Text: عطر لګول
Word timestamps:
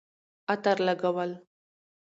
عطر 0.51 0.77
لګول 0.87 1.31